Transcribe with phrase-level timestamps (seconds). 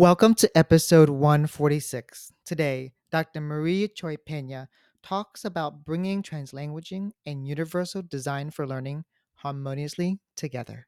[0.00, 2.32] Welcome to episode 146.
[2.46, 3.42] Today, Dr.
[3.42, 4.68] Maria Cioè-Peña
[5.02, 9.04] talks about bringing translanguaging and universal design for learning
[9.34, 10.86] harmoniously together.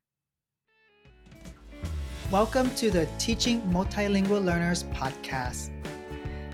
[2.30, 5.68] Welcome to the Teaching Multilingual Learners podcast.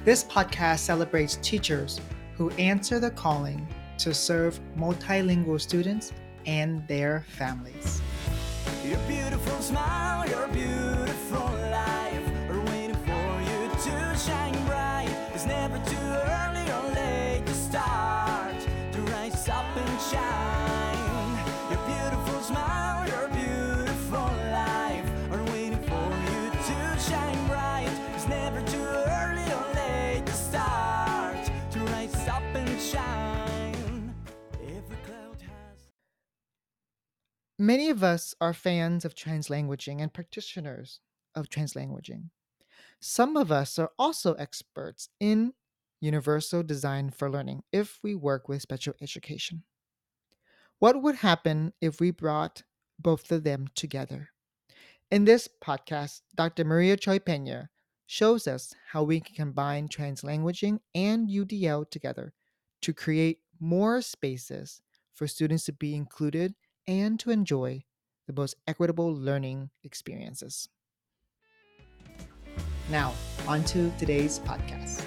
[0.04, 2.00] This podcast celebrates teachers
[2.34, 3.68] who answer the calling
[3.98, 6.12] to serve multilingual students
[6.44, 8.02] and their families.
[37.68, 41.00] Many of us are fans of translanguaging and practitioners
[41.34, 42.30] of translanguaging.
[42.98, 45.52] Some of us are also experts in
[46.00, 49.64] universal design for learning if we work with special education.
[50.78, 52.62] What would happen if we brought
[52.98, 54.30] both of them together?
[55.10, 56.64] In this podcast, Dr.
[56.64, 57.68] Maria Cioè-Peña
[58.06, 62.32] shows us how we can combine translanguaging and UDL together
[62.80, 64.80] to create more spaces
[65.12, 66.54] for students to be included
[66.88, 67.84] and to enjoy
[68.26, 70.68] the most equitable learning experiences.
[72.90, 73.12] Now,
[73.46, 75.04] on to today's podcast.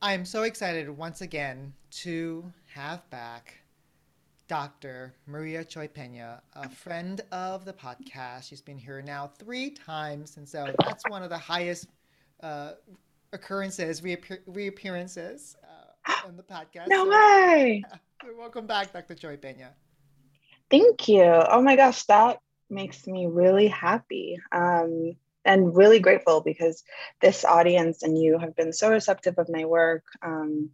[0.00, 3.56] I am so excited once again to have back
[4.48, 5.12] Dr.
[5.26, 8.44] Maria Cioè-Peña, a friend of the podcast.
[8.48, 11.88] She's been here now three times, and so that's one of the highest
[12.42, 12.72] uh,
[13.32, 15.56] occurrences, reappear- reappearances
[16.08, 16.88] uh, on the podcast.
[16.88, 17.84] No So- way.
[18.36, 19.14] Welcome back, Dr.
[19.14, 19.70] Cioè-Peña.
[20.70, 21.22] Thank you.
[21.22, 26.84] Oh my gosh, that makes me really happy um, and really grateful because
[27.20, 30.04] this audience and you have been so receptive of my work.
[30.22, 30.70] Um,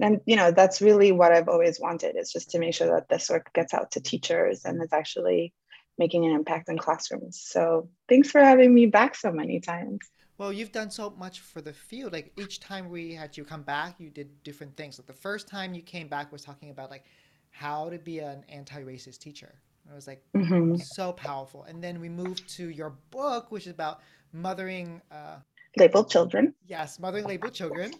[0.00, 3.08] and you know that's really what I've always wanted is just to make sure that
[3.08, 5.52] this work gets out to teachers and is actually
[5.96, 7.40] making an impact in classrooms.
[7.40, 10.00] So thanks for having me back so many times.
[10.42, 12.12] Well, you've done so much for the field.
[12.12, 14.98] Like each time we had you come back, you did different things.
[14.98, 17.04] Like the first time you came back was talking about like
[17.50, 19.54] how to be an anti-racist teacher.
[19.88, 20.82] It was like Mhm.
[20.82, 21.62] so powerful.
[21.62, 24.00] And then we moved to your book, which is about
[24.32, 25.00] mothering.
[25.12, 25.36] Uh,
[25.76, 26.56] Labeled children.
[26.66, 27.92] yes, mothering labeled children.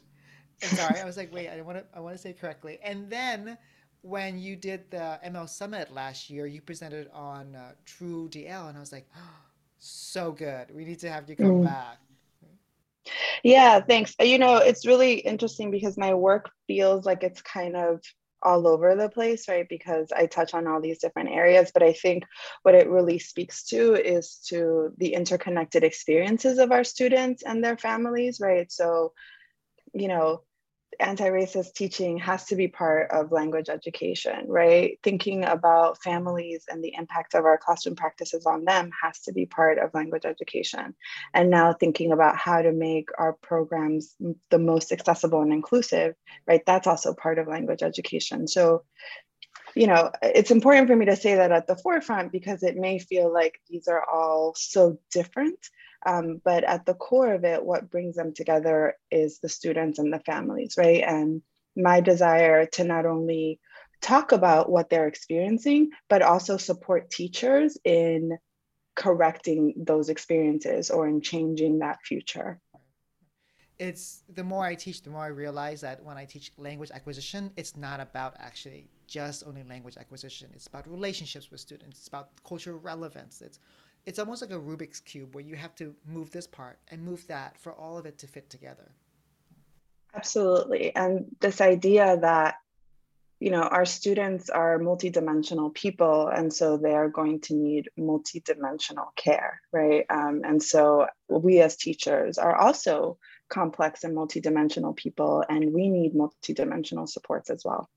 [0.63, 2.81] And sorry, I was like, wait, I want to, I want to say it correctly.
[2.83, 3.57] And then
[4.01, 8.81] when you did the ML Summit last year, you presented on uh, TrUDL, and I
[8.81, 9.07] was like,
[9.79, 10.75] so good.
[10.75, 11.63] We need to have you come Mm.
[11.63, 11.99] back.
[13.43, 14.15] Yeah, thanks.
[14.21, 18.01] You know, it's really interesting because my work feels like it's kind of
[18.43, 19.69] all over the place, right?
[19.69, 22.25] Because I touch on all these different areas, but I think
[22.63, 27.77] what it really speaks to is to the interconnected experiences of our students and their
[27.77, 28.71] families, right?
[28.71, 29.13] So,
[29.95, 30.43] you know,
[31.01, 34.99] anti-racist teaching has to be part of language education, right?
[35.03, 39.47] Thinking about families and the impact of our classroom practices on them has to be
[39.47, 40.95] part of language education.
[41.35, 44.15] And now thinking about how to make our programs
[44.51, 46.15] the most accessible and inclusive,
[46.47, 46.63] right?
[46.67, 48.47] That's also part of language education.
[48.47, 48.85] So,
[49.75, 52.99] you know, it's important for me to say that at the forefront because it may
[52.99, 55.59] feel like these are all so different.
[56.05, 60.13] Um, but at the core of it, what brings them together is the students and
[60.13, 61.03] the families, right?
[61.03, 61.43] And
[61.77, 63.61] my desire to not only
[64.01, 68.37] talk about what they're experiencing, but also support teachers in
[68.95, 72.61] correcting those experiences or in changing that future.
[73.79, 77.51] it's the more I teach, the more I realize that when I teach language acquisition,
[77.57, 80.51] it's not about actually just only language acquisition.
[80.55, 81.99] It's about relationships with students.
[81.99, 83.41] It's about cultural relevance.
[83.41, 83.59] It's
[84.07, 87.27] it's almost like a Rubik's cube where you have to move this part and move
[87.29, 88.91] that for all of it to fit together.
[90.15, 90.95] Absolutely.
[90.95, 92.57] And this idea that,
[93.41, 99.15] you know, our students are multidimensional people, and so they are going to need multidimensional
[99.17, 100.05] care, right?
[100.11, 103.19] Um, and so we as teachers are also
[103.49, 107.89] complex and multidimensional people, and we need multidimensional supports as well.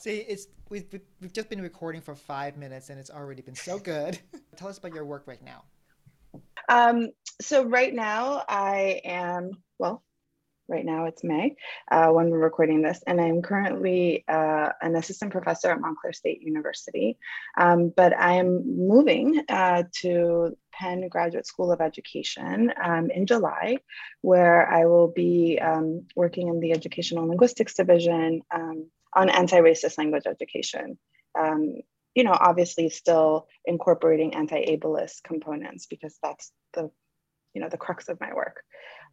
[0.00, 0.86] See, it's we've
[1.20, 4.18] we've just been recording for five minutes and it's already been so good.
[4.56, 5.64] Tell us about your work right now.
[6.68, 7.08] Um,
[7.40, 10.02] so right now I am, well,
[10.68, 11.56] right now it's May
[11.90, 16.42] uh, when we're recording this, and I'm currently uh, an assistant professor at Montclair State
[16.42, 17.16] University.
[17.56, 23.78] Um, but I am moving uh, to Penn Graduate School of Education um, in July,
[24.20, 30.24] where I will be um, working in the Educational Linguistics Division um, on anti-racist language
[30.26, 30.98] education.
[31.38, 31.76] Um,
[32.14, 36.90] you know, obviously still incorporating anti-ableist components because that's the,
[37.54, 38.62] you know, the crux of my work.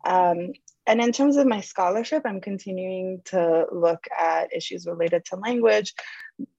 [0.05, 0.53] Um,
[0.87, 5.93] and in terms of my scholarship, I'm continuing to look at issues related to language.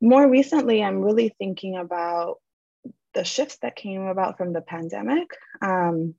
[0.01, 2.37] More recently, I'm really thinking about
[3.15, 5.29] the shifts that came about from the pandemic.
[5.63, 6.15] Um,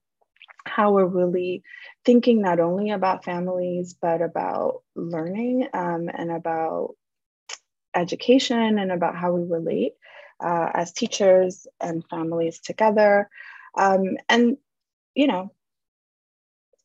[0.65, 1.63] how we're really
[2.05, 6.95] thinking not only about families, but about learning um, and about
[7.97, 9.93] education and about how we relate
[10.43, 13.29] uh, as teachers and families together.
[13.77, 14.57] Um, and,
[15.15, 15.51] you know,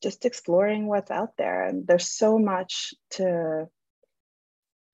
[0.01, 1.63] just exploring what's out there.
[1.63, 3.69] And there's so much to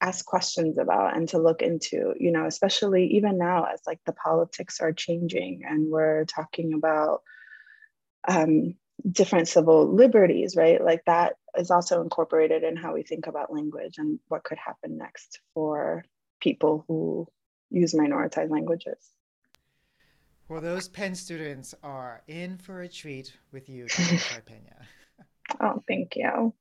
[0.01, 4.13] ask questions about and to look into, you know, especially even now as like the
[4.13, 7.21] politics are changing and we're talking about
[8.27, 8.75] um,
[9.09, 10.83] different civil liberties, right?
[10.83, 14.97] Like that is also incorporated in how we think about language and what could happen
[14.97, 16.03] next for
[16.39, 17.27] people who
[17.69, 19.11] use minoritized languages.
[20.47, 24.83] Well, those Penn students are in for a treat with you, Peña.
[25.61, 26.53] oh, thank you.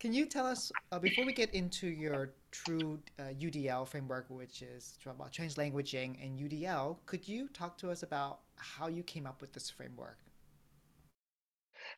[0.00, 4.62] Can you tell us, uh, before we get into your true uh, UDL framework, which
[4.62, 9.40] is about translanguaging and UDL, could you talk to us about how you came up
[9.40, 10.18] with this framework?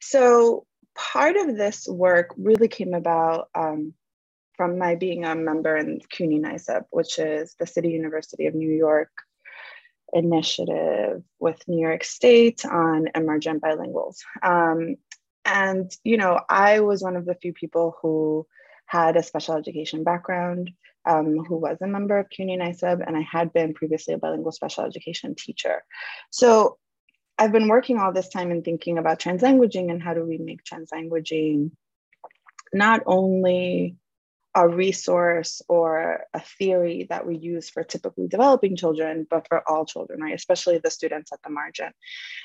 [0.01, 0.67] So
[0.97, 3.95] part of this work really came about um,
[4.57, 8.71] from my being a member in CUNY NYSIEB, which is the City University of New
[8.71, 9.11] York
[10.13, 14.19] initiative with New York State on emergent bilinguals.
[14.43, 14.97] Um,
[15.45, 18.47] and, you know, I was one of the few people who
[18.87, 20.71] had a special education background,
[21.05, 24.53] um, who was a member of CUNY NYSIEB, and I had been previously a bilingual
[24.53, 25.85] special education teacher.
[26.31, 26.79] So
[27.39, 30.65] I've been working all this time and thinking about translanguaging and how do we make
[30.65, 31.71] translanguaging
[32.73, 33.97] not only
[34.57, 39.85] a resource or a theory that we use for typically developing children, but for all
[39.85, 40.35] children, right?
[40.35, 41.93] Especially the students at the margin.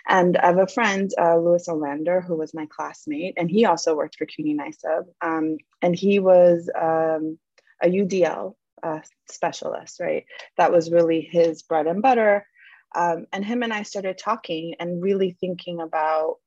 [0.05, 3.95] And I have a friend, uh, Louis Olander, who was my classmate, and he also
[3.95, 5.05] worked for CUNY NYSIEB.
[5.21, 7.39] Um, and he was um,
[7.81, 8.99] a UDL uh,
[9.29, 10.25] specialist, right?
[10.57, 12.45] That was really his bread and butter.
[12.95, 16.37] Um, and him and I started talking and really thinking about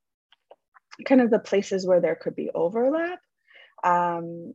[1.05, 3.21] kind of the places where there could be overlap.
[3.83, 4.53] Um,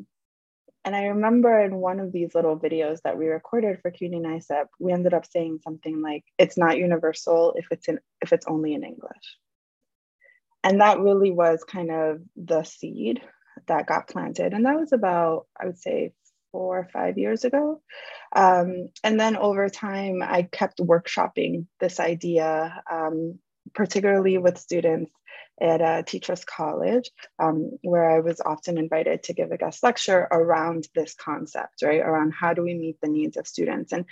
[0.85, 4.67] and I remember in one of these little videos that we recorded for CUNY NYSIEB,
[4.79, 8.73] we ended up saying something like, "It's not universal if it's in if it's only
[8.73, 9.37] in English."
[10.63, 13.21] And that really was kind of the seed
[13.67, 16.13] that got planted, and that was about I would say
[16.51, 17.81] four or five years ago.
[18.35, 23.39] Um, and then over time, I kept workshopping this idea, um,
[23.73, 25.11] particularly with students
[25.61, 30.27] at a teachers college, um, where I was often invited to give a guest lecture
[30.31, 31.99] around this concept, right?
[31.99, 33.91] Around how do we meet the needs of students.
[33.91, 34.05] And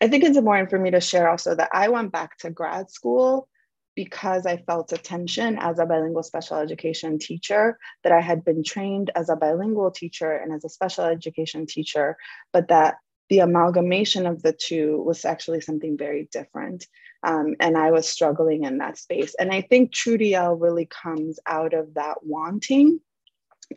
[0.00, 2.90] I think it's important for me to share also that I went back to grad
[2.90, 3.48] school
[3.94, 8.62] because I felt a tension as a bilingual special education teacher that I had been
[8.62, 12.16] trained as a bilingual teacher and as a special education teacher,
[12.52, 12.96] but that
[13.28, 16.86] the amalgamation of the two was actually something very different.
[17.22, 19.34] Um, and I was struggling in that space.
[19.38, 23.00] And I think TrUDL really comes out of that wanting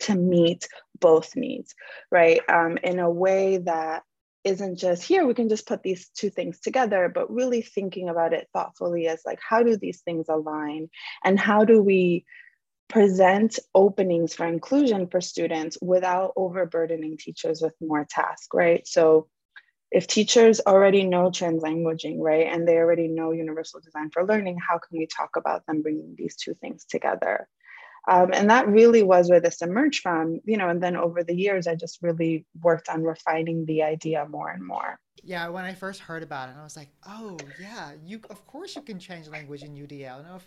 [0.01, 0.67] to meet
[0.99, 1.75] both needs,
[2.11, 2.41] right?
[2.49, 4.03] Um, in a way that
[4.43, 8.33] isn't just here we can just put these two things together but really thinking about
[8.33, 10.89] it thoughtfully as like how do these things align?
[11.23, 12.25] And how do we
[12.89, 18.85] present openings for inclusion for students without overburdening teachers with more tasks right?
[18.87, 19.27] So
[19.91, 24.79] if teachers already know translanguaging right and they already know universal design for learning how
[24.79, 27.47] can we talk about them bringing these two things together
[28.09, 31.35] um, and that really was where this emerged from, you know, and then over the
[31.35, 34.99] years, I just really worked on refining the idea more and more.
[35.23, 38.75] Yeah, when I first heard about it, I was like, oh, yeah, you, of course
[38.75, 40.19] you can change language in UDL.
[40.19, 40.45] And of,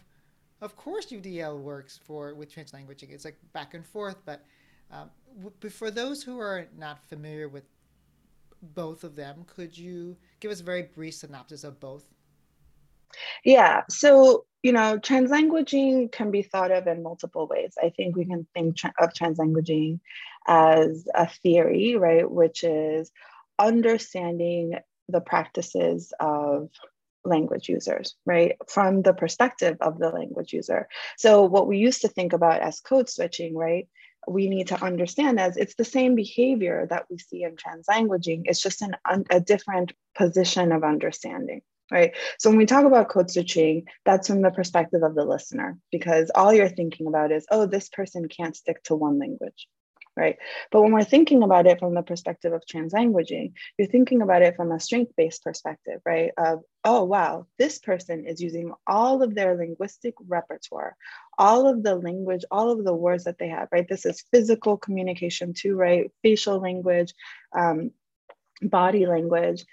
[0.60, 3.10] of course UDL works for with translanguaging.
[3.10, 4.16] It's like back and forth.
[4.26, 4.44] But
[4.90, 5.10] um,
[5.70, 7.64] for those who are not familiar with
[8.60, 12.04] both of them, could you give us a very brief synopsis of both?
[13.44, 17.74] Yeah, so you know, translanguaging can be thought of in multiple ways.
[17.80, 20.00] I think we can think of translanguaging
[20.44, 23.12] as a theory, right, which is
[23.60, 24.74] understanding
[25.08, 26.70] the practices of
[27.24, 30.88] language users, right, from the perspective of the language user.
[31.16, 33.86] So, what we used to think about as code switching, right,
[34.26, 38.62] we need to understand as it's the same behavior that we see in translanguaging, it's
[38.62, 38.96] just an,
[39.30, 42.14] a different position of understanding right?
[42.38, 46.30] So when we talk about code switching, that's from the perspective of the listener, because
[46.34, 49.68] all you're thinking about is, oh, this person can't stick to one language.
[50.16, 50.36] right?
[50.70, 54.56] But when we're thinking about it from the perspective of translanguaging, you're thinking about it
[54.56, 56.30] from a strength-based perspective, right?
[56.38, 60.96] Of, oh, wow, this person is using all of their linguistic repertoire,
[61.38, 63.86] all of the language, all of the words that they have, right?
[63.88, 66.10] This is physical communication too, right?
[66.22, 67.12] Facial language,
[67.54, 67.90] um,
[68.62, 69.66] body language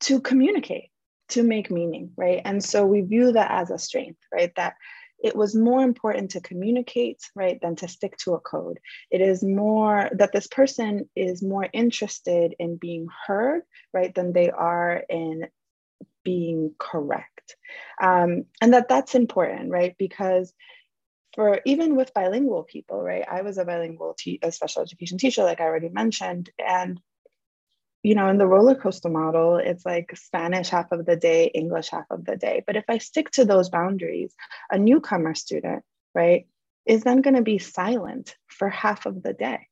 [0.00, 0.89] to communicate,
[1.30, 2.42] to make meaning, right?
[2.44, 4.52] And so we view that as a strength, right?
[4.56, 4.74] That
[5.22, 8.78] it was more important to communicate, right, than to stick to a code.
[9.10, 14.50] It is more that this person is more interested in being heard, right, than they
[14.50, 15.48] are in
[16.24, 17.56] being correct.
[18.02, 20.52] Um, and that that's important, right, because
[21.34, 25.44] for even with bilingual people, right, I was a bilingual te- a special education teacher,
[25.44, 27.00] like I already mentioned, and
[28.02, 31.90] you know, in the roller coaster model, it's like Spanish half of the day, English
[31.90, 32.62] half of the day.
[32.66, 34.34] But if I stick to those boundaries,
[34.70, 35.82] a newcomer student,
[36.14, 36.46] right,
[36.86, 39.66] is then going to be silent for half of the day.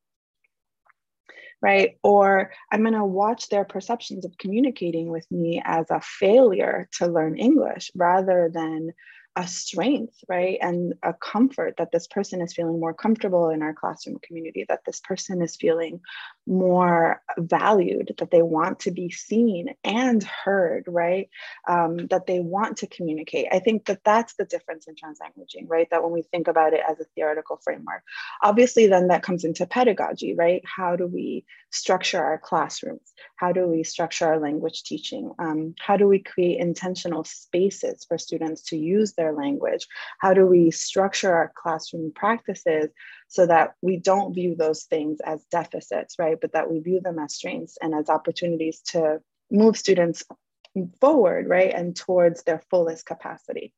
[1.61, 1.99] Right.
[2.05, 7.09] Or I'm going to watch their perceptions of communicating with me as a failure to
[7.09, 8.93] learn English rather than
[9.37, 10.59] a strength, right?
[10.61, 14.85] And a comfort that this person is feeling more comfortable in our classroom community, that
[14.85, 16.01] this person is feeling
[16.47, 21.29] more valued, that they want to be seen and heard, right?
[21.69, 23.47] Um, that they want to communicate.
[23.53, 25.89] I think that that's the difference in translanguaging, right?
[25.91, 28.03] That when we think about it as a theoretical framework,
[28.43, 30.63] obviously then that comes into pedagogy, right?
[30.65, 33.13] How do we structure our classrooms?
[33.37, 35.33] How do we structure our language teaching?
[35.39, 39.87] Um, how do we create intentional spaces for students to use their language?
[40.19, 42.91] How do we structure our classroom practices
[43.29, 46.39] so that we don't view those things as deficits, right?
[46.41, 49.21] But that we view them as strengths and as opportunities to
[49.51, 50.25] move students
[51.01, 51.73] forward, right?
[51.73, 53.73] And towards their fullest capacity.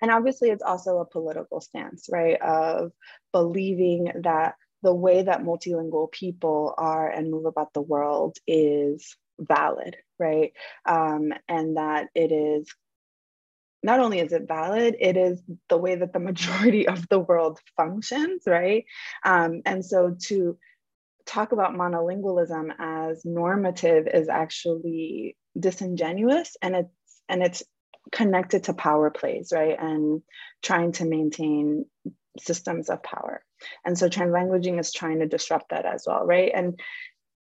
[0.00, 2.40] And obviously, it's also a political stance, right?
[2.40, 2.92] Of
[3.32, 9.96] believing that the way that multilingual people are and move about the world is valid,
[10.18, 10.52] right?
[10.86, 12.72] Um, and that it is
[13.82, 17.58] not only is it valid, it is the way that the majority of the world
[17.76, 18.84] functions, right?
[19.24, 20.58] Um, and so to
[21.26, 27.62] talk about monolingualism as normative is actually disingenuous and it's and it's
[28.10, 29.76] connected to power plays, right?
[29.78, 30.22] And
[30.62, 31.84] trying to maintain
[32.38, 33.42] systems of power.
[33.84, 36.50] And so translanguaging is trying to disrupt that as well, right?
[36.54, 36.80] And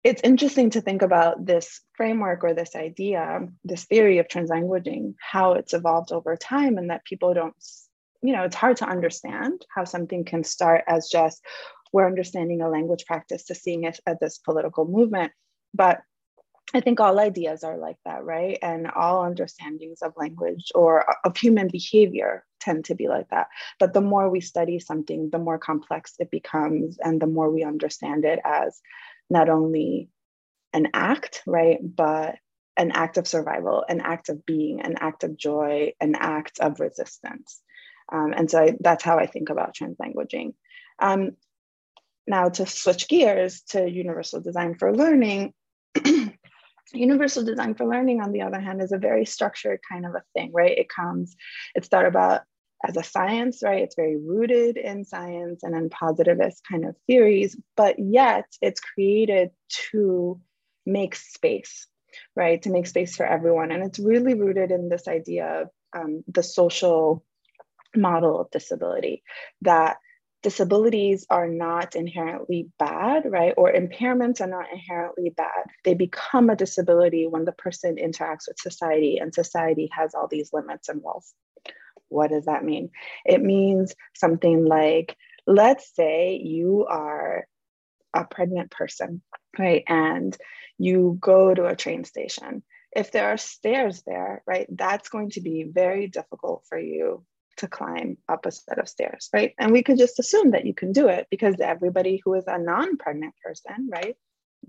[0.08, 5.52] it's interesting to think about this framework or this idea, this theory of translanguaging, how
[5.52, 7.54] it's evolved over time, and that people don't,
[8.22, 11.44] you know, it's hard to understand how something can start as just
[11.92, 15.32] we're understanding a language practice to seeing it as this political movement.
[15.74, 16.00] But
[16.74, 18.58] I think all ideas are like that, right?
[18.62, 23.48] And all understandings of language or of human behavior tend to be like that.
[23.78, 27.62] But the more we study something, the more complex it becomes, and the more we
[27.64, 28.80] understand it as
[29.30, 30.10] not only
[30.72, 32.36] an act, right, but
[32.76, 36.80] an act of survival, an act of being, an act of joy, an act of
[36.80, 37.60] resistance.
[38.10, 40.54] Um, and so I, that's how I think about translanguaging.
[41.00, 41.32] Um,
[42.26, 45.54] now, to switch gears to universal design for learning,
[46.92, 50.22] universal design for learning, on the other hand, is a very structured kind of a
[50.34, 50.76] thing, right?
[50.76, 51.36] It comes,
[51.74, 52.42] it's thought about
[52.86, 53.82] as a science, right?
[53.82, 59.50] It's very rooted in science and in positivist kind of theories, but yet it's created
[59.90, 60.40] to
[60.86, 61.86] make space,
[62.36, 62.62] right?
[62.62, 63.72] To make space for everyone.
[63.72, 67.24] And it's really rooted in this idea of um, the social
[67.96, 69.22] model of disability
[69.62, 69.96] that
[70.42, 73.54] disabilities are not inherently bad, right?
[73.56, 75.64] Or impairments are not inherently bad.
[75.84, 80.52] They become a disability when the person interacts with society and society has all these
[80.52, 81.34] limits and walls.
[82.08, 82.90] What does that mean?
[83.24, 87.46] It means something like, let's say you are
[88.14, 89.22] a pregnant person,
[89.58, 89.84] right?
[89.86, 90.36] And
[90.78, 92.62] you go to a train station.
[92.94, 97.24] If there are stairs there, right, that's going to be very difficult for you
[97.58, 99.52] to climb up a set of stairs, right?
[99.58, 102.58] And we could just assume that you can do it because everybody who is a
[102.58, 104.16] non pregnant person, right,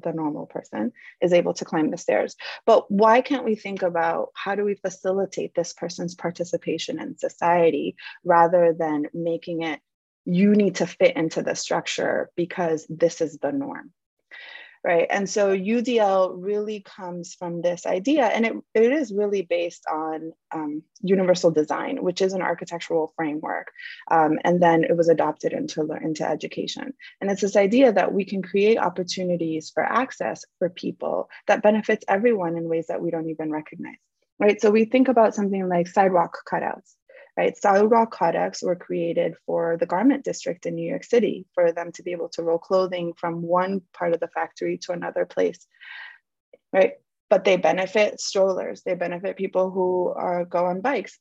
[0.01, 0.91] the normal person
[1.21, 2.35] is able to climb the stairs.
[2.65, 7.95] But why can't we think about how do we facilitate this person's participation in society
[8.23, 9.79] rather than making it
[10.25, 13.91] you need to fit into the structure because this is the norm?
[14.83, 15.07] Right?
[15.09, 20.31] And so UDL really comes from this idea, and it, it is really based on
[20.53, 23.71] um, universal design, which is an architectural framework.
[24.09, 26.93] Um, and then it was adopted into, into education.
[27.19, 32.05] And it's this idea that we can create opportunities for access for people that benefits
[32.07, 33.97] everyone in ways that we don't even recognize,
[34.39, 34.61] right?
[34.61, 36.93] So we think about something like sidewalk cutouts,
[37.39, 37.57] right?
[37.57, 42.03] Sidewalk cutouts were created for the garment district in New York City for them to
[42.03, 45.65] be able to roll clothing from one part of the factory to another place,
[46.73, 46.95] right?
[47.29, 51.17] But they benefit strollers, they benefit people who are, go on bikes,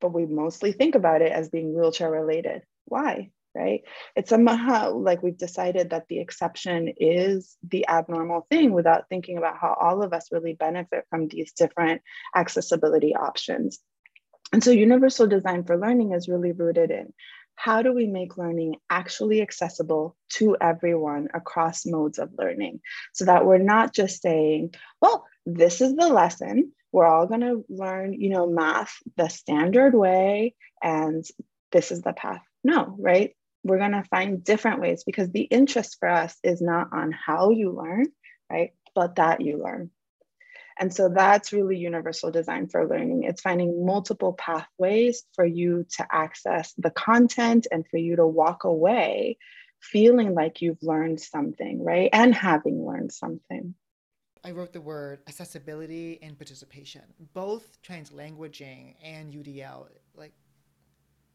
[0.00, 2.62] but we mostly think about it as being wheelchair related.
[2.86, 3.30] Why?
[3.54, 3.82] Right?
[4.16, 9.58] It's somehow like we've decided that the exception is the abnormal thing without thinking about
[9.58, 12.00] how all of us really benefit from these different
[12.34, 13.80] accessibility options.
[14.52, 17.12] And so universal design for learning is really rooted in
[17.58, 22.80] how do we make learning actually accessible to everyone across modes of learning
[23.12, 26.70] so that we're not just saying, well, this is the lesson.
[26.92, 31.24] We're all going to learn, you know, math the standard way and
[31.72, 32.42] this is the path.
[32.62, 33.34] No, right?
[33.64, 37.50] We're going to find different ways because the interest for us is not on how
[37.50, 38.06] you learn,
[38.48, 38.70] right?
[38.94, 39.90] But that you learn.
[40.78, 43.24] And so that's really universal design for learning.
[43.24, 48.64] It's finding multiple pathways for you to access the content and for you to walk
[48.64, 49.38] away
[49.80, 52.10] feeling like you've learned something, right?
[52.12, 53.74] And having learned something.
[54.44, 57.02] I wrote the word accessibility and participation.
[57.34, 60.32] Both translanguaging and UDL like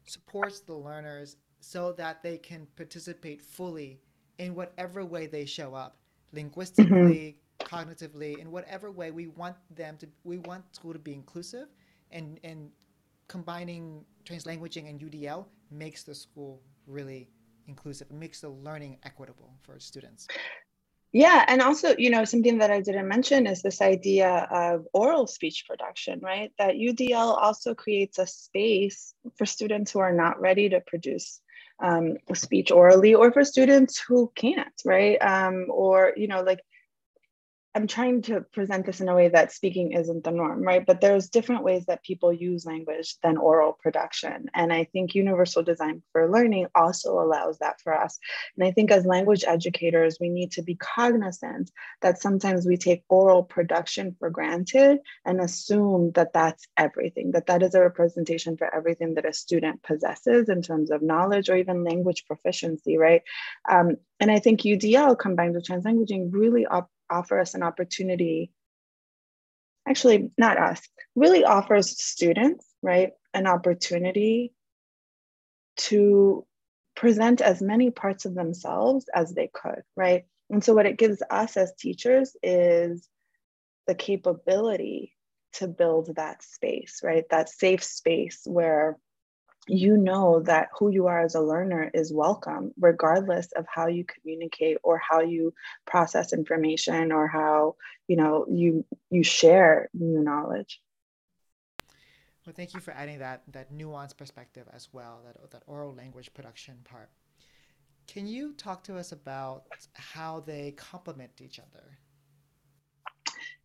[0.06, 4.00] supports the learners so that they can participate fully
[4.38, 5.96] in whatever way they show up,
[6.32, 7.43] linguistically, mm-hmm.
[7.60, 10.08] Cognitively, in whatever way we want them to.
[10.24, 11.68] We want school to be inclusive,
[12.10, 12.70] and and
[13.28, 17.28] combining translanguaging and UDL makes the school really
[17.66, 18.08] inclusive.
[18.10, 20.26] It makes the learning equitable for students.
[21.12, 25.28] Yeah, and also, you know, something that I didn't mention is this idea of oral
[25.28, 26.52] speech production, right?
[26.58, 31.40] That UDL also creates a space for students who are not ready to produce
[31.80, 35.16] um, speech orally or for students who can't, right?
[35.22, 36.58] Um, or, you know, like
[37.76, 40.86] I'm trying to present this in a way that speaking isn't the norm, right?
[40.86, 44.46] But there's different ways that people use language than oral production.
[44.54, 48.20] And I think universal design for learning also allows that for us.
[48.56, 53.02] And I think as language educators, we need to be cognizant that sometimes we take
[53.08, 58.72] oral production for granted and assume that that's everything, that that is a representation for
[58.72, 63.22] everything that a student possesses in terms of knowledge or even language proficiency, right?
[63.68, 68.50] Um, and I think UDL combined with translanguaging really op- offer us an opportunity
[69.88, 70.80] actually not us
[71.14, 74.52] really offers students right an opportunity
[75.76, 76.46] to
[76.96, 80.24] present as many parts of themselves as they could right?
[80.50, 83.08] And so what it gives us as teachers is
[83.86, 85.12] the capability
[85.54, 87.24] to build that space right?
[87.30, 88.98] That safe space where
[89.66, 94.04] you know that who you are as a learner is welcome regardless of how you
[94.04, 95.54] communicate or how you
[95.86, 97.74] process information or how
[98.06, 100.80] you know you you share new knowledge
[102.46, 106.32] well thank you for adding that that nuanced perspective as well that that oral language
[106.34, 107.08] production part
[108.06, 111.98] can you talk to us about how they complement each other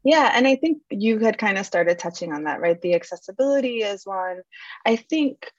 [0.04, 2.82] yeah, and I think you had kind of started touching on that, right?
[2.82, 4.42] The accessibility is one.
[4.86, 5.52] I think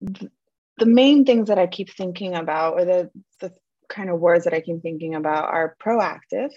[0.00, 3.52] the main things that I keep thinking about, or the, the
[3.88, 6.50] kind of words that I keep thinking about, are proactive,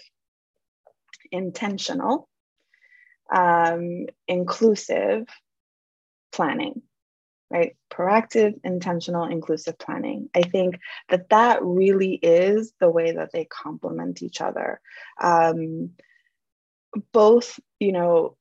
[1.30, 2.28] intentional,
[3.34, 5.26] um, inclusive,
[6.32, 6.82] planning,
[7.50, 7.76] right?
[7.92, 10.30] Proactive, intentional, inclusive planning.
[10.34, 10.78] I think
[11.08, 14.80] that that really is the way that they complement each other.
[15.20, 15.90] Um,
[17.12, 18.36] both, you know,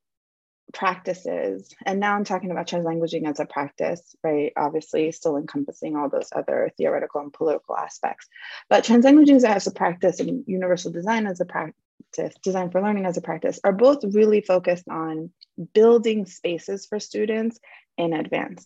[0.73, 4.53] practices, and now I'm talking about translanguaging as a practice, right?
[4.55, 8.27] Obviously, still encompassing all those other theoretical and political aspects.
[8.69, 13.17] But translanguaging as a practice and universal design as a practice, design for learning as
[13.17, 15.31] a practice, are both really focused on
[15.73, 17.59] building spaces for students
[17.97, 18.65] in advance.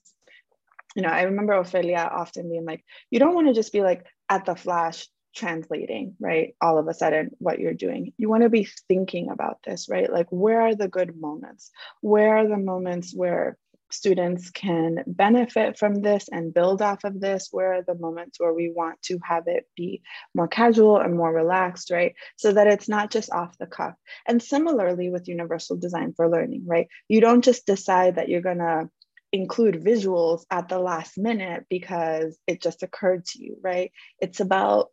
[0.95, 4.05] You know, I remember Ofelia often being like, you don't want to just be like
[4.29, 6.56] at the flash translating, right?
[6.62, 8.13] All of a sudden, what you're doing.
[8.17, 10.12] You want to be thinking about this, right?
[10.12, 11.71] Like, where are the good moments?
[12.02, 13.58] Where are the moments where
[13.91, 17.50] students can benefit from this and build off of this?
[17.52, 20.02] Where are the moments where we want to have it be
[20.34, 22.15] more casual and more relaxed, right?
[22.38, 23.93] So that it's not just off the cuff.
[24.28, 26.88] And similarly with universal design for learning, right?
[27.08, 28.89] You don't just decide that you're going to
[29.32, 33.91] include visuals at the last minute because it just occurred to you, right?
[34.19, 34.89] It's about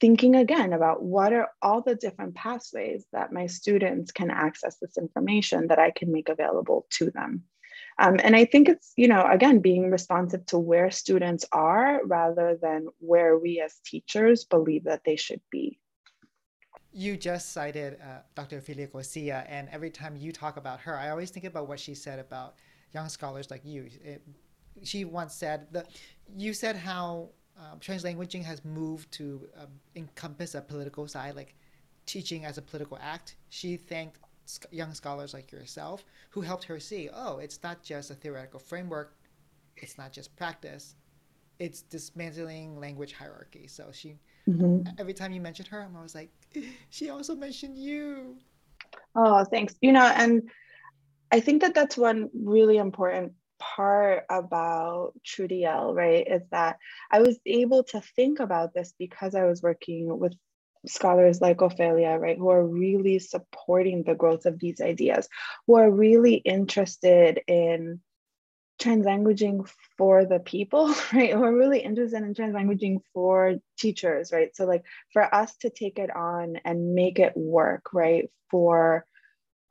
[0.00, 4.96] thinking again about what are all the different pathways that my students can access this
[4.98, 7.44] information that I can make available to them.
[7.98, 12.58] Um, and I think it's, you know, again, being responsive to where students are rather
[12.60, 15.78] than where we as teachers believe that they should be.
[16.92, 18.60] You just cited uh, Dr.
[18.60, 21.94] Ofelia Garcia, and every time you talk about her, I always think about what she
[21.94, 22.54] said about
[22.92, 23.88] young scholars like you.
[24.02, 24.22] It,
[24.82, 25.90] she once said that
[26.34, 31.54] you said how um, translanguaging has moved to um, encompass a political side, like
[32.06, 33.36] teaching as a political act.
[33.50, 34.18] She thanked
[34.70, 39.14] young scholars like yourself who helped her see, oh, it's not just a theoretical framework,
[39.76, 40.96] it's not just practice,
[41.58, 43.66] it's dismantling language hierarchy.
[43.66, 44.16] So she,
[44.48, 44.88] mm-hmm.
[44.98, 46.30] every time you mentioned her, I was like,
[46.90, 48.38] she also mentioned you.
[49.14, 49.74] Oh, thanks.
[49.80, 50.50] You know, and
[51.30, 53.32] I think that that's one really important
[53.76, 56.78] part about TrUDL, right, is that
[57.10, 60.34] I was able to think about this because I was working with
[60.86, 65.28] scholars like Ofelia, right, who are really supporting the growth of these ideas,
[65.66, 68.00] who are really interested in
[68.80, 71.32] translanguaging for the people, right?
[71.32, 74.54] Who are really interested in translanguaging for teachers, right?
[74.56, 79.04] So, like, for us to take it on and make it work, right, for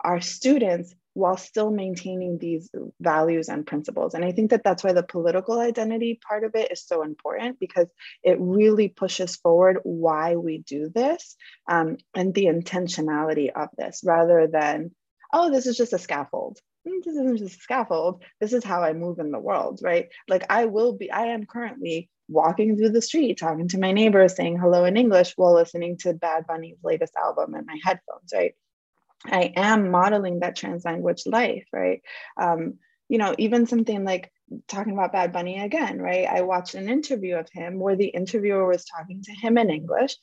[0.02, 4.14] our students while still maintaining these values and principles.
[4.14, 7.60] And I think that that's why the political identity part of it is so important
[7.60, 7.88] because
[8.24, 11.36] it really pushes forward why we do this
[11.68, 14.92] um, and the intentionality of this rather than,
[15.34, 16.58] oh, this is just a scaffold.
[16.88, 18.24] Mm, this isn't just a scaffold.
[18.40, 20.08] This is how I move in the world, right?
[20.28, 24.36] Like I will be, I am currently walking through the street, talking to my neighbors,
[24.36, 28.54] saying hello in English while listening to Bad Bunny's latest album in my headphones, right?
[29.26, 32.02] I am modeling that trans language life, right?
[32.38, 32.76] Um,
[33.10, 34.32] you know, even something like
[34.68, 36.28] talking about Bad Bunny again, right?
[36.28, 40.16] I watched an interview of him where the interviewer was talking to him in English.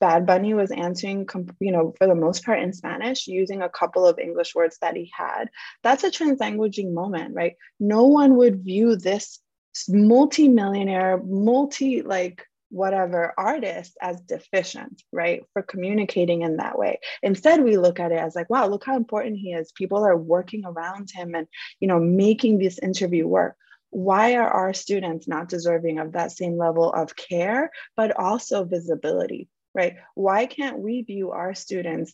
[0.00, 1.26] Bad Bunny was answering,
[1.60, 4.96] you know, for the most part in Spanish, using a couple of English words that
[4.96, 5.48] he had.
[5.82, 7.54] That's a translanguaging moment, right?
[7.80, 9.40] No one would view this
[9.88, 15.44] multi-millionaire, multi like whatever artist as deficient, right?
[15.52, 16.98] For communicating in that way.
[17.22, 19.70] Instead, we look at it as like, wow, look how important he is.
[19.70, 21.46] People are working around him and,
[21.78, 23.54] you know, making this interview work.
[23.90, 29.48] Why are our students not deserving of that same level of care, but also visibility,
[29.72, 29.94] right?
[30.16, 32.12] Why can't we view our students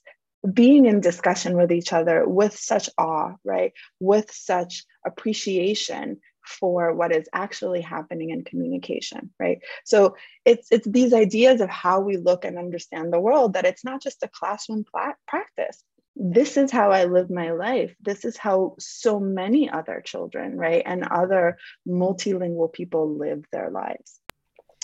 [0.53, 3.73] being in discussion with each other with such awe, right?
[3.99, 6.21] With such appreciation
[6.51, 9.61] for what is actually happening in communication right?
[9.85, 13.85] So it's it's these ideas of how we look and understand the world that it's
[13.85, 14.85] not just a classroom
[15.27, 15.83] practice.
[16.17, 17.95] This is how i live my life.
[18.01, 24.21] This is how so many other children right and other multilingual people live their lives.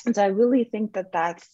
[0.04, 1.46] And so i really think that that's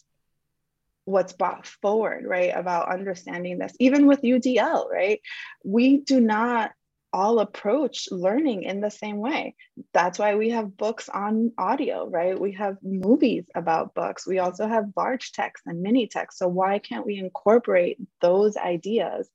[1.04, 3.74] what's brought forward right about understanding this.
[3.80, 5.20] Even with udl right
[5.64, 6.72] we do not
[7.12, 9.54] all approach learning in the same way.
[9.92, 12.38] That's why we have books on audio, right?
[12.38, 14.26] We have movies about books.
[14.26, 16.38] We also have large text and mini text.
[16.38, 19.28] So, why can't we incorporate those ideas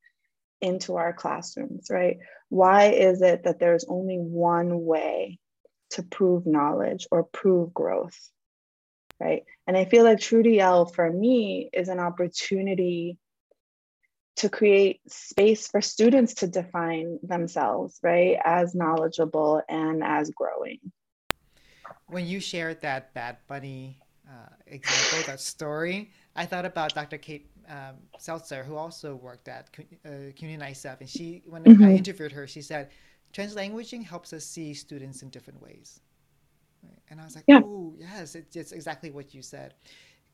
[0.62, 2.18] into our classrooms, right?
[2.50, 5.40] Why is it that there's only one way
[5.92, 8.18] to prove knowledge or prove growth,
[9.20, 9.44] right?
[9.68, 13.18] And I feel like TrUDL for me is an opportunity
[14.38, 20.80] to create space for students to define themselves, right, as knowledgeable and as growing.
[22.08, 27.18] When you shared that Bad Bunny uh, example, that story, I thought about Dr.
[27.18, 29.70] Kate um, Seltzer, who also worked at
[30.06, 31.84] uh, CUNY and she, when mm-hmm.
[31.84, 32.90] I interviewed her, she said,
[33.34, 36.00] translanguaging helps us see students in different ways.
[36.84, 37.00] Right?
[37.10, 37.62] And I was like, yeah.
[37.64, 39.74] oh, yes, it's, it's exactly what you said.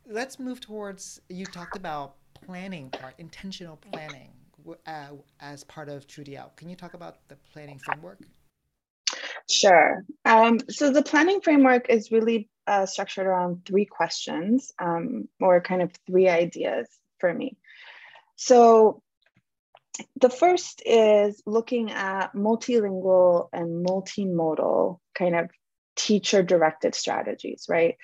[0.05, 4.29] Let's move towards, you talked about planning part, intentional planning,
[4.87, 5.07] uh,
[5.39, 6.55] as part of TrUDL.
[6.55, 8.19] Can you talk about the planning framework?
[9.49, 10.03] Sure.
[10.25, 15.81] Um, so the planning framework is really uh, structured around three questions um, or kind
[15.81, 16.87] of three ideas
[17.19, 17.57] for me.
[18.35, 19.01] So
[20.19, 25.49] the first is looking at multilingual and multimodal kind of
[25.95, 27.95] teacher directed strategies, right?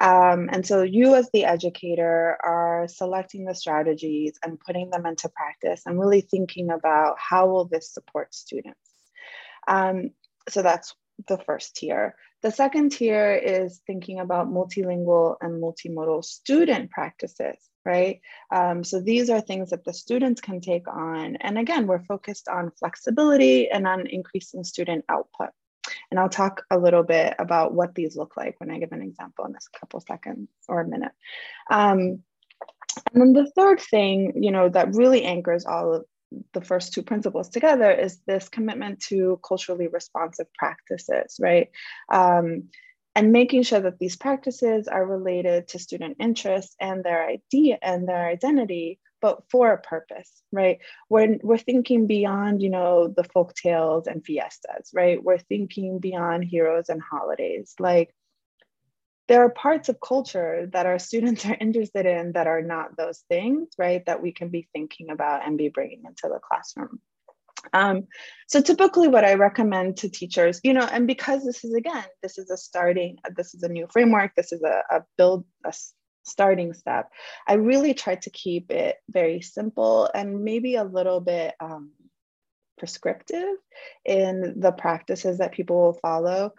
[0.00, 5.28] Um, and so you, as the educator, are selecting the strategies and putting them into
[5.28, 8.78] practice and really thinking about how will this support students.
[9.66, 10.10] Um,
[10.48, 10.94] so that's
[11.26, 12.14] the first tier.
[12.42, 18.20] The second tier is thinking about multilingual and multimodal student practices, right?
[18.52, 21.36] Um, so these are things that the students can take on.
[21.36, 25.50] And again, we're focused on flexibility and on increasing student output.
[26.10, 29.02] And I'll talk a little bit about what these look like when I give an
[29.02, 31.12] example in this couple seconds or a minute.
[31.70, 32.22] Um,
[33.12, 36.04] and then the third thing, you know, that really anchors all of
[36.52, 41.68] the first two principles together is this commitment to culturally responsive practices, right?
[42.10, 42.64] Um,
[43.14, 48.06] and making sure that these practices are related to student interests and their idea and
[48.06, 50.78] their identity but for a purpose, right?
[51.08, 55.22] We're, we're thinking beyond, you know, the folk tales and fiestas, right?
[55.22, 57.74] We're thinking beyond heroes and holidays.
[57.78, 58.14] Like
[59.28, 63.22] there are parts of culture that our students are interested in that are not those
[63.28, 64.04] things, right?
[64.06, 67.00] That we can be thinking about and be bringing into the classroom.
[67.72, 68.06] Um,
[68.46, 72.38] so typically what I recommend to teachers, you know, and because this is, again, this
[72.38, 75.72] is a starting, this is a new framework, this is a, a build, a
[76.28, 77.10] starting step.
[77.46, 81.92] I really try to keep it very simple and maybe a little bit um,
[82.78, 83.56] prescriptive
[84.04, 86.52] in the practices that people will follow.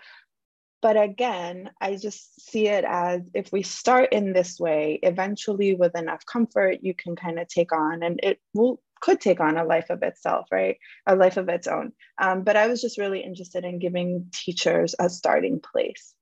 [0.82, 5.98] But again, I just see it as if we start in this way, eventually with
[5.98, 9.64] enough comfort, you can kind of take on, and it will could take on a
[9.64, 10.78] life of itself, right?
[11.06, 11.94] A life of its own.
[12.22, 16.14] Um, but I was just really interested in giving teachers a starting place.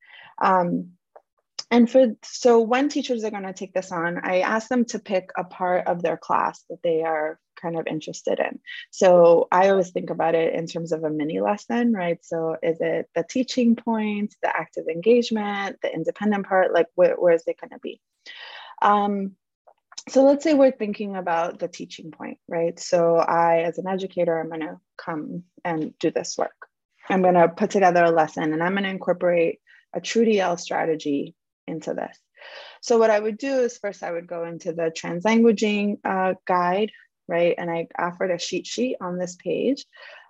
[0.41, 0.91] Um,
[1.69, 4.99] and for so when teachers are going to take this on i ask them to
[4.99, 8.59] pick a part of their class that they are kind of interested in.
[8.91, 12.23] So i always think about it in terms of a mini lesson right?
[12.23, 16.73] So is it the teaching points the active engagement the independent part?
[16.73, 17.99] Like where, where is it going to be?
[18.81, 19.35] Um,
[20.09, 22.79] so let's say we're thinking about the teaching point right?
[22.79, 26.55] So i as an educator i'm going to come and do this work.
[27.09, 29.59] I'm going to put together a lesson and i'm going to incorporate
[29.93, 31.33] a TrUDL strategy
[31.67, 32.17] into this.
[32.81, 36.91] So what I would do is first I would go into the translanguaging uh, guide,
[37.27, 37.55] right?
[37.57, 39.85] And I offered a cheat sheet on this page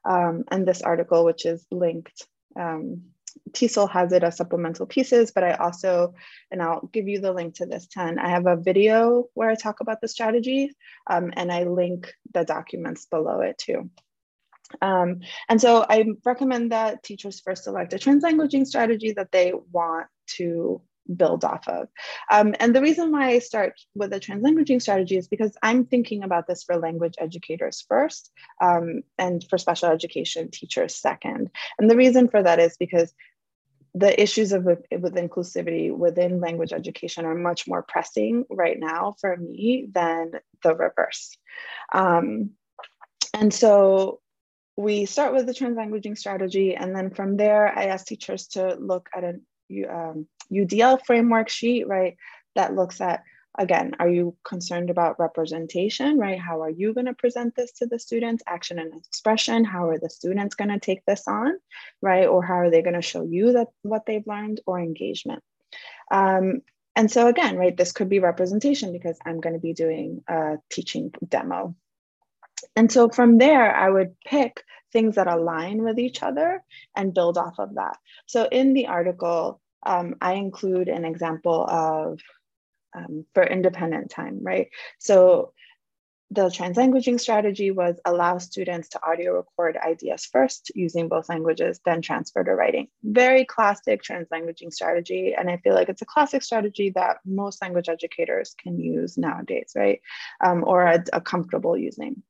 [0.05, 2.25] um, and this article, which is linked.
[2.59, 3.03] Um,
[3.51, 6.15] TESOL has it as supplemental pieces, but I also,
[6.51, 8.17] and I'll give you the link to this 10.
[8.19, 10.71] I have a video where I talk about the strategy
[11.07, 13.89] um, and I link the documents below it too.
[14.81, 20.07] Um, and so I recommend that teachers first select a translanguaging strategy that they want
[20.37, 20.81] to
[21.15, 21.87] build off of.
[22.31, 26.23] Um, and the reason why I start with a translanguaging strategy is because I'm thinking
[26.23, 31.49] about this for language educators first um, and for special education teachers second.
[31.79, 33.13] And the reason for that is because
[33.93, 39.35] the issues of with, inclusivity within language education are much more pressing right now for
[39.35, 41.35] me than the reverse.
[41.93, 42.51] Um,
[43.33, 44.19] and so
[44.75, 49.09] we start with the translanguaging strategy, and then from there, I ask teachers to look
[49.15, 49.41] at an
[49.89, 52.17] um, UDL framework sheet, right?
[52.55, 53.23] That looks at,
[53.57, 56.39] again, are you concerned about representation, right?
[56.39, 58.43] How are you gonna present this to the students?
[58.47, 61.57] Action and expression, how are the students gonna take this on,
[62.01, 62.27] right?
[62.27, 65.43] Or how are they gonna show you that what they've learned or engagement?
[66.11, 66.61] Um,
[66.95, 71.13] and so again, right, this could be representation because I'm gonna be doing a teaching
[71.27, 71.75] demo.
[72.75, 76.63] And so from there, I would pick things that align with each other
[76.95, 77.97] and build off of that.
[78.25, 82.19] So in the article, um, I include an example of
[82.95, 84.69] um, for independent time, right?
[84.99, 85.53] So
[86.29, 92.01] the translanguaging strategy was allow students to audio record ideas first using both languages, then
[92.01, 92.89] transfer to writing.
[93.01, 95.33] Very classic translanguaging strategy.
[95.37, 99.71] And I feel like it's a classic strategy that most language educators can use nowadays,
[99.73, 100.01] right?
[100.43, 102.21] Um, or a, are comfortable using.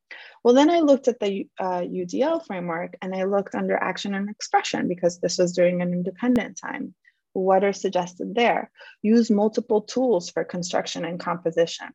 [0.44, 4.30] Well, then I looked at the uh, UDL framework and I looked under action and
[4.30, 6.94] expression because this was during an independent time.
[7.34, 8.70] What are suggested there?
[9.02, 11.88] Use multiple tools for construction and composition.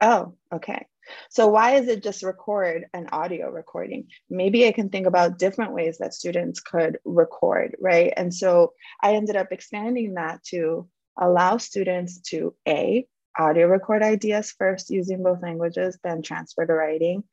[0.00, 0.86] Oh, okay.
[1.30, 4.08] So why is it just record an audio recording?
[4.30, 8.12] Maybe I can think about different ways that students could record, right?
[8.16, 10.88] And so I ended up expanding that to
[11.18, 13.06] allow students to A,
[13.38, 17.24] audio record ideas first using both languages, then transfer to writing.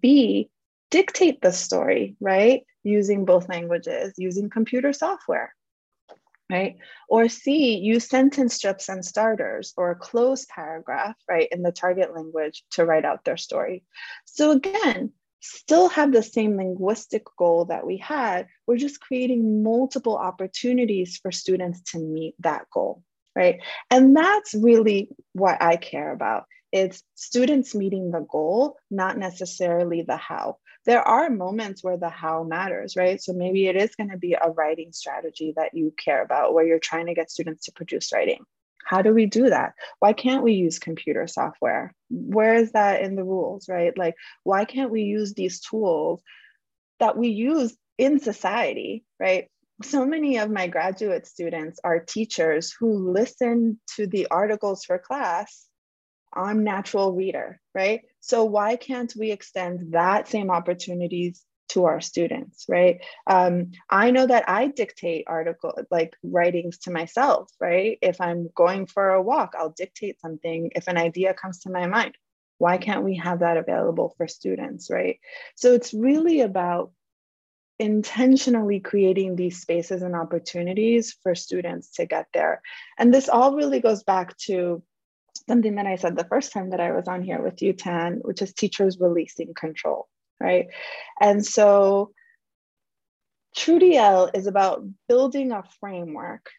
[0.00, 0.50] B,
[0.90, 2.62] dictate the story, right?
[2.82, 5.54] Using both languages, using computer software
[6.50, 6.76] right?
[7.08, 12.14] Or C, use sentence strips and starters or a closed paragraph, right, in the target
[12.14, 13.84] language to write out their story.
[14.24, 18.46] So again, still have the same linguistic goal that we had.
[18.66, 23.02] We're just creating multiple opportunities for students to meet that goal,
[23.34, 23.60] right?
[23.90, 26.44] And that's really what I care about.
[26.72, 32.42] It's students meeting the goal, not necessarily the how there are moments where the how
[32.42, 33.22] matters, right?
[33.22, 36.66] So maybe it is going to be a writing strategy that you care about where
[36.66, 38.44] you're trying to get students to produce writing.
[38.84, 39.74] How do we do that?
[39.98, 41.94] Why can't we use computer software?
[42.08, 43.96] Where is that in the rules, right?
[43.96, 46.22] Like, why can't we use these tools
[46.98, 49.48] that we use in society, right?
[49.82, 55.66] So many of my graduate students are teachers who listen to the articles for class
[56.32, 58.02] on natural reader, right?
[58.20, 63.00] So why can't we extend that same opportunities to our students, right?
[63.26, 67.96] Um, I know that I dictate article like writings to myself, right?
[68.02, 71.86] If I'm going for a walk, I'll dictate something if an idea comes to my
[71.86, 72.16] mind.
[72.58, 75.18] Why can't we have that available for students, right?
[75.54, 76.92] So it's really about
[77.78, 82.60] intentionally creating these spaces and opportunities for students to get there.
[82.98, 84.82] And this all really goes back to
[85.48, 88.20] something that I said the first time that I was on here with you, Tan,
[88.22, 90.08] which is teachers releasing control,
[90.40, 90.68] right?
[91.20, 92.12] And so
[93.56, 96.50] TrUDL is about building a framework,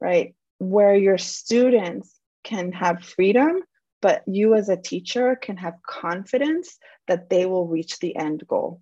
[0.00, 3.62] right, where your students can have freedom,
[4.00, 8.80] but you as a teacher can have confidence that they will reach the end goal.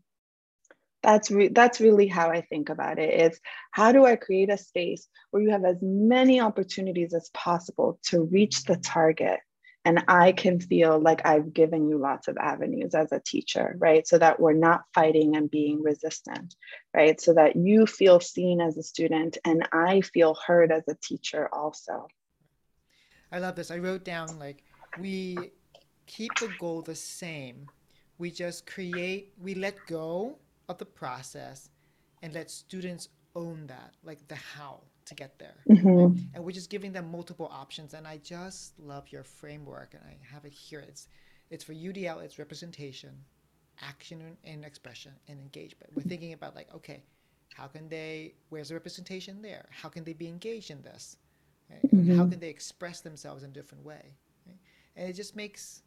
[1.06, 2.98] That's, re- that's really how I think about.
[2.98, 3.40] It's
[3.70, 8.24] how do I create a space where you have as many opportunities as possible to
[8.24, 9.40] reach the target
[9.86, 14.04] and I can feel like I've given you lots of avenues as a teacher, right?
[14.04, 16.56] So that we're not fighting and being resistant,
[16.92, 17.20] right?
[17.20, 21.48] So that you feel seen as a student and I feel heard as a teacher
[21.52, 22.08] also.
[23.30, 23.70] I love this.
[23.70, 24.64] I wrote down like
[25.00, 25.52] we
[26.06, 27.68] keep the goal the same.
[28.18, 31.70] We just create, we let go of the process
[32.22, 35.56] and let students own that, like the how to get there.
[35.68, 35.88] Mm-hmm.
[35.88, 36.18] Right?
[36.34, 37.94] And we're just giving them multiple options.
[37.94, 40.80] And I just love your framework, and I have it here.
[40.80, 41.08] It's
[41.50, 42.22] it's for UDL.
[42.22, 43.10] It's representation,
[43.80, 45.92] action and expression, and engagement.
[45.94, 47.02] We're thinking about like, okay,
[47.54, 48.34] how can they?
[48.48, 49.66] Where's the representation there?
[49.70, 51.16] How can they be engaged in this?
[51.70, 51.82] Right?
[51.92, 52.16] Mm-hmm.
[52.16, 54.14] How can they express themselves in a different way?
[54.46, 54.58] Right?
[54.96, 55.82] And it just makes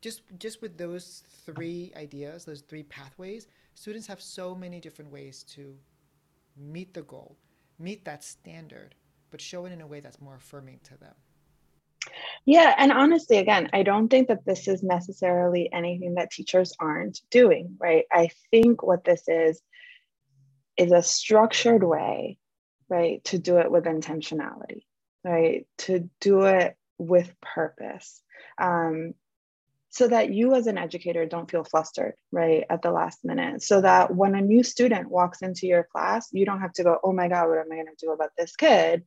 [0.00, 3.46] just just with those three ideas, those three pathways,
[3.80, 5.74] students have so many different ways to
[6.56, 7.36] meet the goal
[7.80, 8.94] meet that standard,
[9.30, 11.14] but show it in a way that's more affirming to them.
[12.44, 17.20] Yeah, and honestly, again, I don't think that this is necessarily anything that teachers aren't
[17.30, 18.04] doing, right?
[18.12, 19.60] I think what this is
[20.76, 22.38] is a structured way,
[22.88, 24.84] right, to do it with intentionality,
[25.24, 28.22] right, to do it with purpose.
[28.58, 29.14] Um,
[29.90, 33.62] so that you as an educator don't feel flustered right at the last minute.
[33.62, 36.98] So that when a new student walks into your class you don't have to go
[37.02, 39.04] oh my god what am i going to do about this kid?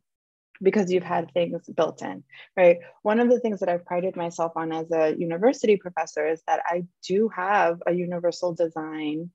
[0.62, 2.24] because you've had things built in
[2.56, 2.78] right?
[3.02, 6.62] One of the things that i've prided myself on as a university professor is that
[6.65, 9.32] i do have a universal design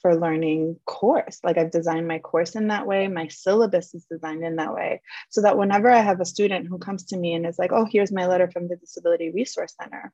[0.00, 1.40] for learning course.
[1.44, 5.02] Like i've designed my course in that way my syllabus is designed in that way.
[5.28, 7.86] So that whenever i have a student who comes to me and is like oh
[7.90, 10.12] here's my letter from the disability resource center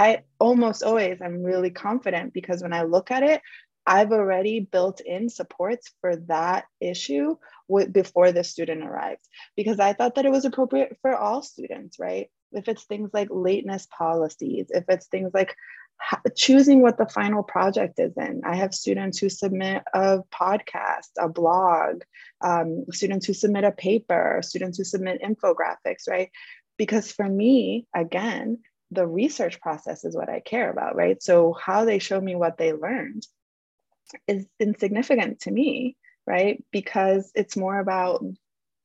[0.00, 3.42] I almost always I'm really confident because when I look at it,
[3.86, 7.36] I've already built in supports for that issue
[7.68, 9.20] with, before the student arrives
[9.58, 12.30] because I thought that it was appropriate for all students, right?
[12.52, 15.54] If it's things like lateness policies, if it's things like
[16.34, 18.40] choosing what the final project is in.
[18.42, 22.04] I have students who submit a podcast, a blog,
[22.40, 26.30] um, students who submit a paper, students who submit infographics, right?
[26.78, 28.60] Because for me, again,
[28.90, 31.22] the research process is what I care about, right?
[31.22, 33.26] So how they show me what they learned
[34.26, 36.62] is insignificant to me, right?
[36.72, 38.24] Because it's more about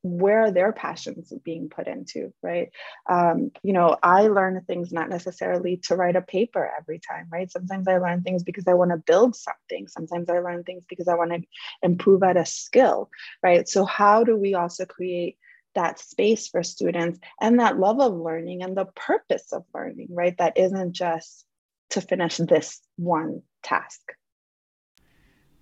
[0.02, 2.70] where their passions being put into, right?
[3.10, 7.50] Um, you know, I learn things not necessarily to write a paper every time, right?
[7.50, 9.88] Sometimes I learn things because I want to build something.
[9.88, 11.42] Sometimes I learn things because I want to
[11.82, 13.10] improve at a skill,
[13.42, 13.68] right?
[13.68, 15.38] So how do we also create
[15.76, 20.36] that space for students and that love of learning and the purpose of learning, right?
[20.38, 21.46] That isn't just
[21.90, 24.00] to finish this one task.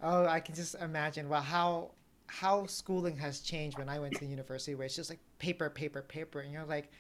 [0.03, 1.29] Oh, I can just imagine.
[1.29, 1.92] Well, how
[2.27, 6.03] how schooling has changed when I went to university, where it's just like paper, paper,
[6.03, 6.90] paper, and you're like,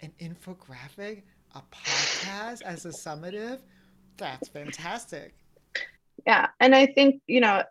[0.00, 1.22] an infographic,
[1.54, 3.60] a podcast as a summative.
[4.16, 5.34] That's fantastic.
[6.26, 7.62] Yeah, and I think you know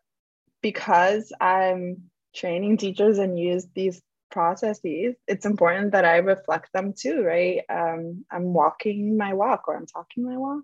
[0.62, 7.24] because I'm training teachers and use these processes, it's important that I reflect them too,
[7.24, 7.62] right?
[7.70, 10.64] Um, I'm walking my walk or I'm talking my walk.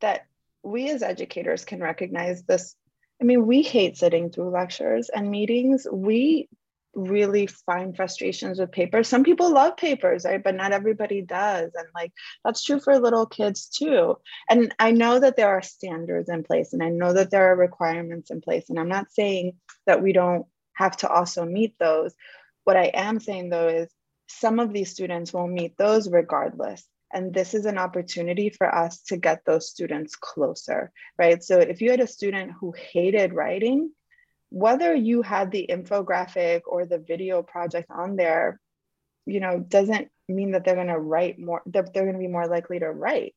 [0.00, 0.26] That
[0.62, 2.74] we as educators can recognize this.
[3.20, 5.86] I mean, we hate sitting through lectures and meetings.
[5.90, 6.48] We
[6.94, 9.08] really find frustrations with papers.
[9.08, 10.42] Some people love papers, right?
[10.42, 11.72] But not everybody does.
[11.74, 12.12] And like
[12.44, 14.18] that's true for little kids too.
[14.50, 17.56] And I know that there are standards in place and I know that there are
[17.56, 18.68] requirements in place.
[18.68, 19.54] And I'm not saying
[19.86, 22.14] that we don't have to also meet those.
[22.64, 23.88] What I am saying though is
[24.28, 26.86] some of these students will meet those regardless.
[27.12, 31.42] And this is an opportunity for us to get those students closer, right?
[31.44, 33.90] So if you had a student who hated writing,
[34.48, 38.60] whether you had the infographic or the video project on there,
[39.26, 42.28] you know, doesn't mean that they're going to write more, they're, they're going to be
[42.28, 43.34] more likely to write,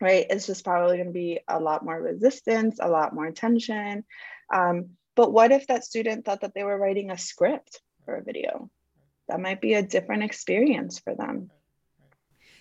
[0.00, 0.26] right?
[0.30, 4.04] It's just probably going to be a lot more resistance, a lot more tension.
[4.52, 8.22] Um, but what if that student thought that they were writing a script for a
[8.22, 8.70] video.
[9.28, 11.50] That might be a different experience for them.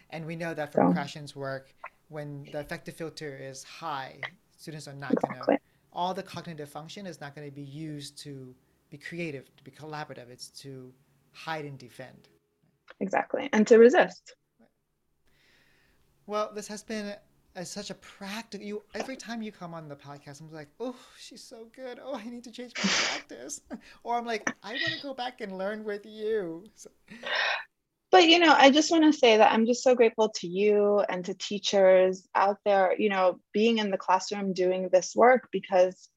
[0.09, 1.73] And we know that from so, Krashen's work,
[2.09, 4.19] when the affective filter is high,
[4.57, 5.39] students are not exactly.
[5.45, 8.53] going to, all the cognitive function is not going to be used to
[8.89, 10.29] be creative, to be collaborative.
[10.29, 10.91] It's to
[11.31, 12.27] hide and defend.
[12.99, 13.49] Exactly.
[13.53, 14.35] And to resist.
[16.25, 17.15] Well, this has been
[17.57, 18.61] as such a practice.
[18.61, 21.99] You every time you come on the podcast, I'm like, oh, she's so good.
[22.01, 23.61] Oh, I need to change my practice.
[24.03, 26.65] or I'm like, I want to go back and learn with you.
[26.75, 26.89] So.
[28.11, 31.03] But you know, I just want to say that I'm just so grateful to you
[31.09, 32.93] and to teachers out there.
[32.97, 36.09] You know, being in the classroom doing this work because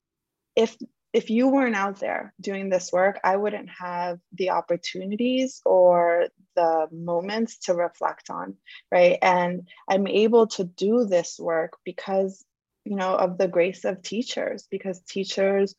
[0.55, 0.77] if
[1.13, 6.87] if you weren't out there doing this work, I wouldn't have the opportunities or the
[6.93, 8.57] moments to reflect on,
[8.93, 9.19] right?
[9.21, 12.45] And I'm able to do this work because,
[12.85, 15.75] you know, of the grace of teachers, because teachers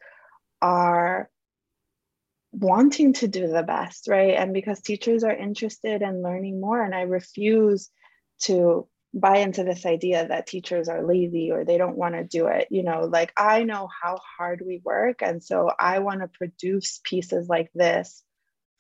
[0.62, 1.30] are
[2.52, 4.36] wanting to do the best, right?
[4.36, 6.84] And because teachers are interested in learning more.
[6.84, 7.90] And I refuse
[8.42, 12.48] to buy into this idea that teachers are lazy or they don't want to do
[12.48, 12.68] it.
[12.70, 15.22] You know, like I know how hard we work.
[15.22, 18.24] And so I want to produce pieces like this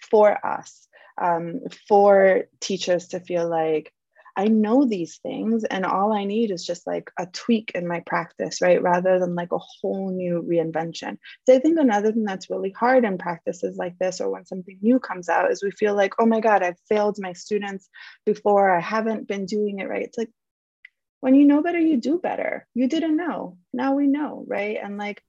[0.09, 0.87] for us,
[1.21, 3.93] um, for teachers to feel like,
[4.35, 8.01] I know these things and all I need is just like a tweak in my
[8.01, 8.81] practice, right?
[8.81, 11.17] Rather than like a whole new reinvention.
[11.45, 14.77] So I think another thing that's really hard in practices like this or when something
[14.81, 17.89] new comes out is we feel like, oh my God, I've failed my students
[18.25, 18.69] before.
[18.69, 20.03] I haven't been doing it right.
[20.03, 20.31] It's like
[21.19, 22.67] when you know better, you do better.
[22.73, 23.57] You didn't know.
[23.73, 24.77] Now we know, right?
[24.81, 25.23] And like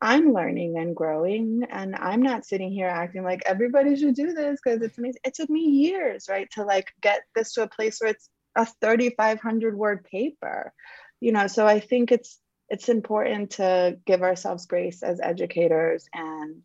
[0.00, 4.58] I'm learning and growing, and I'm not sitting here acting like everybody should do this
[4.62, 5.20] because it's amazing.
[5.24, 8.66] It took me years, right, to like get this to a place where it's a
[8.66, 10.72] 3,500 word paper,
[11.20, 11.46] you know.
[11.46, 12.38] So I think it's
[12.70, 16.62] it's important to give ourselves grace as educators and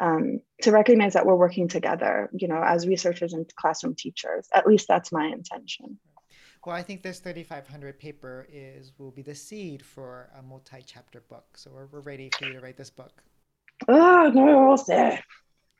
[0.00, 4.48] um, to recognize that we're working together, you know, as researchers and classroom teachers.
[4.54, 5.98] At least that's my intention.
[6.64, 11.46] Well, I think this 3,500 paper is will be the seed for a multi-chapter book.
[11.56, 13.22] So we're, we're ready for you to write this book.
[13.86, 15.18] Oh no, we'll see.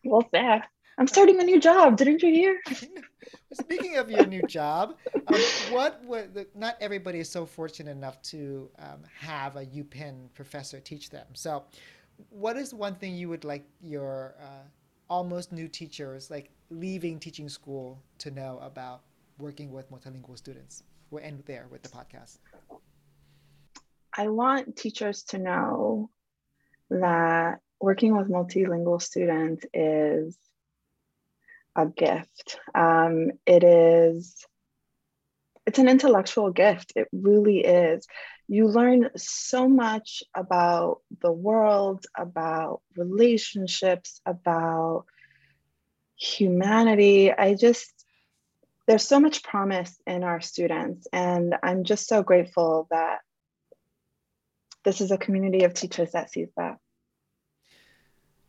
[0.04, 0.60] We'll see.
[0.98, 1.96] I'm starting a new job.
[1.96, 2.60] Didn't you hear?
[3.52, 8.68] Speaking of your new job, um, what would not everybody is so fortunate enough to
[8.78, 11.26] um, have a UPenn professor teach them.
[11.34, 11.64] So,
[12.30, 14.66] what is one thing you would like your uh,
[15.08, 19.02] almost new teachers, like leaving teaching school, to know about
[19.38, 20.82] working with multilingual students?
[21.10, 22.38] We'll end there with the podcast.
[24.12, 26.10] I want teachers to know
[26.90, 30.36] that working with multilingual students is
[31.76, 32.58] a gift.
[32.74, 34.44] Um, it is
[35.66, 36.94] it's an intellectual gift.
[36.96, 38.06] It really is.
[38.48, 45.04] You learn so much about the world, about relationships, about
[46.16, 47.30] humanity.
[47.30, 47.97] I just
[48.88, 51.06] there's so much promise in our students.
[51.12, 53.18] And I'm just so grateful that
[54.82, 56.78] this is a community of teachers that sees that.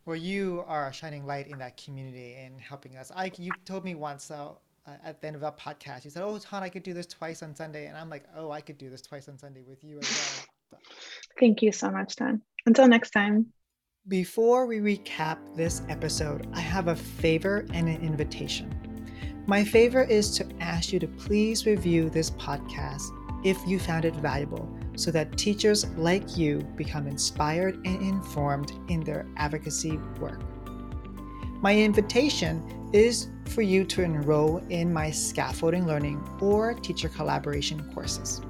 [0.06, 3.12] Well, you are a shining light in that community and helping us.
[3.14, 6.22] I, you told me once so, uh, at the end of our podcast, you said,
[6.22, 7.86] Oh, Ton, I could do this twice on Sunday.
[7.86, 10.80] And I'm like, Oh, I could do this twice on Sunday with you as well.
[11.38, 12.40] Thank you so much, Ton.
[12.64, 13.48] Until next time.
[14.08, 18.89] Before we recap this episode, I have a favor and an invitation.
[19.46, 23.02] My favor is to ask you to please review this podcast
[23.44, 29.00] if you found it valuable so that teachers like you become inspired and informed in
[29.00, 30.40] their advocacy work.
[31.62, 32.62] My invitation
[32.92, 38.42] is for you to enroll in my scaffolding learning or teacher collaboration courses.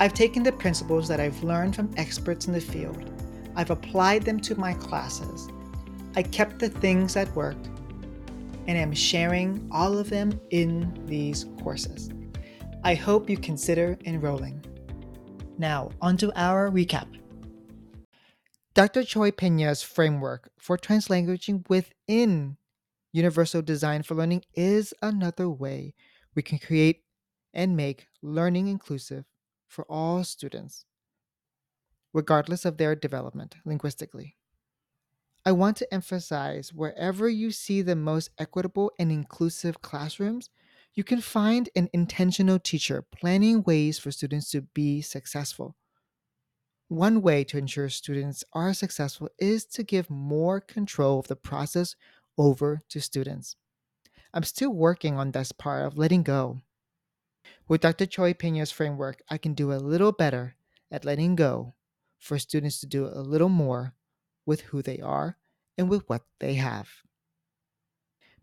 [0.00, 3.10] I've taken the principles that I've learned from experts in the field,
[3.56, 5.48] I've applied them to my classes.
[6.14, 7.68] I kept the things that worked
[8.68, 12.10] and am sharing all of them in these courses.
[12.84, 14.64] I hope you consider enrolling.
[15.56, 17.08] Now, onto our recap.
[18.74, 19.02] Dr.
[19.02, 22.58] Cioè-Peña's framework for translanguaging within
[23.12, 25.94] Universal Design for Learning is another way
[26.36, 27.02] we can create
[27.52, 29.24] and make learning inclusive
[29.66, 30.84] for all students,
[32.12, 34.36] regardless of their development linguistically.
[35.44, 40.50] I want to emphasize wherever you see the most equitable and inclusive classrooms,
[40.94, 45.76] you can find an intentional teacher planning ways for students to be successful.
[46.88, 51.94] One way to ensure students are successful is to give more control of the process
[52.36, 53.56] over to students.
[54.32, 56.60] I'm still working on this part of letting go.
[57.68, 58.06] With Dr.
[58.06, 60.56] Cioè-Peña's framework, I can do a little better
[60.90, 61.74] at letting go
[62.18, 63.94] for students to do a little more
[64.48, 65.36] with who they are
[65.76, 66.88] and with what they have.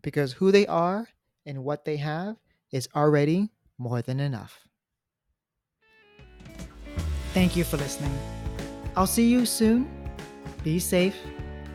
[0.02, 1.08] Because who they are
[1.44, 2.36] and what they have
[2.70, 4.68] is already more than enough.
[7.34, 8.16] Thank you for listening.
[8.96, 9.90] I'll see you soon.
[10.62, 11.16] Be safe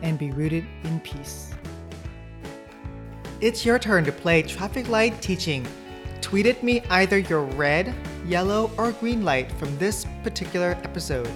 [0.00, 1.52] and be rooted in peace.
[3.42, 5.66] It's your turn to play traffic light teaching.
[6.22, 7.94] Tweet at me either your red,
[8.26, 11.30] yellow, or green light from this particular episode.